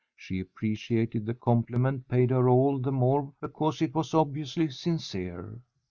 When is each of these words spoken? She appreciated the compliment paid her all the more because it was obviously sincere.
She 0.15 0.39
appreciated 0.39 1.27
the 1.27 1.35
compliment 1.35 2.07
paid 2.07 2.31
her 2.31 2.49
all 2.49 2.79
the 2.79 2.91
more 2.91 3.31
because 3.39 3.83
it 3.83 3.93
was 3.93 4.15
obviously 4.15 4.67
sincere. 4.71 5.59